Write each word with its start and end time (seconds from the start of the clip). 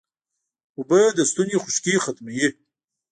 اوبه 0.77 0.99
د 1.17 1.19
ستوني 1.31 1.55
خشکي 1.63 1.95
ختموي 2.03 2.47